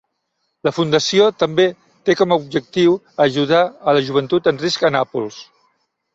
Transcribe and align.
La 0.67 0.71
Fundació 0.77 1.27
també 1.43 1.65
té 2.09 2.15
com 2.21 2.33
a 2.33 2.39
objectiu 2.45 2.97
ajudar 3.27 3.61
a 3.67 3.95
la 3.99 4.03
joventut 4.09 4.53
en 4.55 4.63
risc 4.65 4.89
a 4.91 4.95
Nàpols. 4.99 5.41